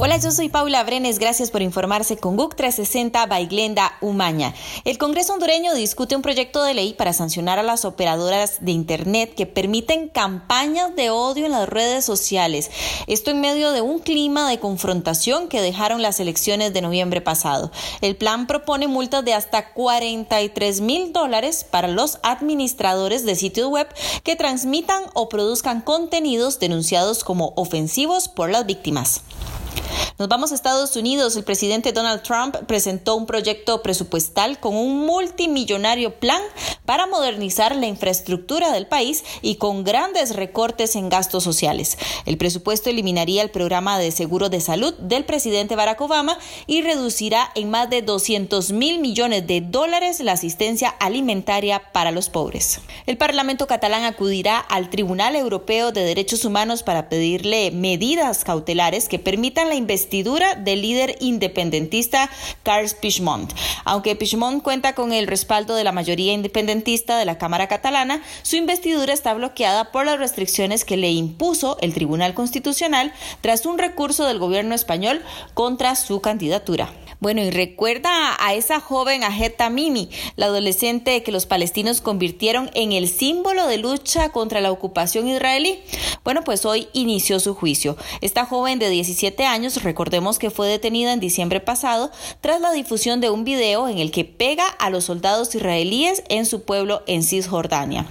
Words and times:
Hola, 0.00 0.16
yo 0.18 0.30
soy 0.30 0.48
Paula 0.48 0.84
Brenes. 0.84 1.18
Gracias 1.18 1.50
por 1.50 1.60
informarse 1.60 2.16
con 2.16 2.36
GUC 2.36 2.54
360 2.54 3.26
by 3.26 3.46
Glenda 3.46 3.98
Umaña. 4.00 4.54
El 4.84 4.96
Congreso 4.96 5.32
hondureño 5.32 5.74
discute 5.74 6.14
un 6.14 6.22
proyecto 6.22 6.62
de 6.62 6.72
ley 6.72 6.94
para 6.94 7.12
sancionar 7.12 7.58
a 7.58 7.64
las 7.64 7.84
operadoras 7.84 8.58
de 8.60 8.70
Internet 8.70 9.34
que 9.34 9.46
permiten 9.46 10.08
campañas 10.08 10.94
de 10.94 11.10
odio 11.10 11.46
en 11.46 11.50
las 11.50 11.68
redes 11.68 12.04
sociales. 12.04 12.70
Esto 13.08 13.32
en 13.32 13.40
medio 13.40 13.72
de 13.72 13.80
un 13.80 13.98
clima 13.98 14.48
de 14.48 14.60
confrontación 14.60 15.48
que 15.48 15.60
dejaron 15.60 16.00
las 16.00 16.20
elecciones 16.20 16.72
de 16.72 16.80
noviembre 16.80 17.20
pasado. 17.20 17.72
El 18.00 18.14
plan 18.14 18.46
propone 18.46 18.86
multas 18.86 19.24
de 19.24 19.34
hasta 19.34 19.72
43 19.72 20.80
mil 20.80 21.12
dólares 21.12 21.66
para 21.68 21.88
los 21.88 22.20
administradores 22.22 23.26
de 23.26 23.34
sitios 23.34 23.66
web 23.68 23.88
que 24.22 24.36
transmitan 24.36 25.02
o 25.14 25.28
produzcan 25.28 25.80
contenidos 25.80 26.60
denunciados 26.60 27.24
como 27.24 27.52
ofensivos 27.56 28.28
por 28.28 28.48
las 28.48 28.64
víctimas. 28.64 29.22
Nos 30.18 30.28
vamos 30.28 30.50
a 30.50 30.56
Estados 30.56 30.96
Unidos. 30.96 31.36
El 31.36 31.44
presidente 31.44 31.92
Donald 31.92 32.22
Trump 32.22 32.56
presentó 32.66 33.14
un 33.14 33.24
proyecto 33.24 33.82
presupuestal 33.82 34.58
con 34.58 34.74
un 34.74 35.06
multimillonario 35.06 36.18
plan 36.18 36.42
para 36.84 37.06
modernizar 37.06 37.76
la 37.76 37.86
infraestructura 37.86 38.72
del 38.72 38.88
país 38.88 39.22
y 39.42 39.56
con 39.56 39.84
grandes 39.84 40.34
recortes 40.34 40.96
en 40.96 41.08
gastos 41.08 41.44
sociales. 41.44 41.98
El 42.26 42.36
presupuesto 42.36 42.90
eliminaría 42.90 43.42
el 43.42 43.50
programa 43.50 43.96
de 43.96 44.10
seguro 44.10 44.48
de 44.48 44.60
salud 44.60 44.92
del 44.94 45.24
presidente 45.24 45.76
Barack 45.76 46.00
Obama 46.00 46.36
y 46.66 46.82
reducirá 46.82 47.52
en 47.54 47.70
más 47.70 47.88
de 47.88 48.02
200 48.02 48.72
mil 48.72 48.98
millones 48.98 49.46
de 49.46 49.60
dólares 49.60 50.18
la 50.18 50.32
asistencia 50.32 50.88
alimentaria 50.88 51.92
para 51.92 52.10
los 52.10 52.28
pobres. 52.28 52.80
El 53.06 53.18
Parlamento 53.18 53.68
catalán 53.68 54.02
acudirá 54.02 54.58
al 54.58 54.90
Tribunal 54.90 55.36
Europeo 55.36 55.92
de 55.92 56.02
Derechos 56.02 56.44
Humanos 56.44 56.82
para 56.82 57.08
pedirle 57.08 57.70
medidas 57.70 58.42
cautelares 58.42 59.08
que 59.08 59.20
permitan 59.20 59.68
la 59.68 59.76
investigación 59.76 60.07
del 60.10 60.82
líder 60.82 61.16
independentista 61.20 62.30
Carles 62.62 62.94
Pichmont. 62.94 63.52
Aunque 63.84 64.16
Pichmont 64.16 64.62
cuenta 64.62 64.94
con 64.94 65.12
el 65.12 65.26
respaldo 65.26 65.74
de 65.74 65.84
la 65.84 65.92
mayoría 65.92 66.32
independentista 66.32 67.18
de 67.18 67.24
la 67.24 67.38
Cámara 67.38 67.68
catalana, 67.68 68.22
su 68.42 68.56
investidura 68.56 69.12
está 69.12 69.34
bloqueada 69.34 69.92
por 69.92 70.06
las 70.06 70.18
restricciones 70.18 70.84
que 70.84 70.96
le 70.96 71.10
impuso 71.10 71.76
el 71.80 71.92
Tribunal 71.92 72.34
Constitucional 72.34 73.12
tras 73.42 73.66
un 73.66 73.78
recurso 73.78 74.24
del 74.24 74.38
gobierno 74.38 74.74
español 74.74 75.22
contra 75.54 75.94
su 75.94 76.20
candidatura. 76.20 76.90
Bueno, 77.20 77.42
y 77.42 77.50
recuerda 77.50 78.36
a 78.38 78.54
esa 78.54 78.78
joven 78.78 79.24
Ajeta 79.24 79.70
Mimi, 79.70 80.08
la 80.36 80.46
adolescente 80.46 81.24
que 81.24 81.32
los 81.32 81.46
palestinos 81.46 82.00
convirtieron 82.00 82.70
en 82.74 82.92
el 82.92 83.08
símbolo 83.08 83.66
de 83.66 83.76
lucha 83.76 84.28
contra 84.28 84.60
la 84.60 84.70
ocupación 84.70 85.26
israelí. 85.26 85.80
Bueno, 86.28 86.44
pues 86.44 86.66
hoy 86.66 86.88
inició 86.92 87.40
su 87.40 87.54
juicio. 87.54 87.96
Esta 88.20 88.44
joven 88.44 88.78
de 88.78 88.90
17 88.90 89.46
años, 89.46 89.82
recordemos 89.82 90.38
que 90.38 90.50
fue 90.50 90.68
detenida 90.68 91.14
en 91.14 91.20
diciembre 91.20 91.58
pasado 91.58 92.10
tras 92.42 92.60
la 92.60 92.70
difusión 92.72 93.22
de 93.22 93.30
un 93.30 93.44
video 93.44 93.88
en 93.88 93.96
el 93.96 94.10
que 94.10 94.26
pega 94.26 94.66
a 94.66 94.90
los 94.90 95.04
soldados 95.04 95.54
israelíes 95.54 96.22
en 96.28 96.44
su 96.44 96.64
pueblo 96.64 97.02
en 97.06 97.22
Cisjordania. 97.22 98.04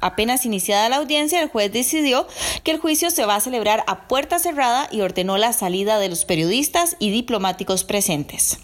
Apenas 0.00 0.44
iniciada 0.44 0.88
la 0.88 0.96
audiencia, 0.96 1.40
el 1.40 1.48
juez 1.48 1.70
decidió 1.72 2.26
que 2.64 2.72
el 2.72 2.80
juicio 2.80 3.12
se 3.12 3.24
va 3.24 3.36
a 3.36 3.40
celebrar 3.40 3.84
a 3.86 4.08
puerta 4.08 4.40
cerrada 4.40 4.88
y 4.90 5.02
ordenó 5.02 5.38
la 5.38 5.52
salida 5.52 6.00
de 6.00 6.08
los 6.08 6.24
periodistas 6.24 6.96
y 6.98 7.10
diplomáticos 7.12 7.84
presentes. 7.84 8.58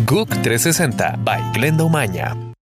GUC 0.06 0.30
360 0.42 1.20
by 1.24 1.42
Glenda 1.54 1.84
Umaña. 1.84 2.49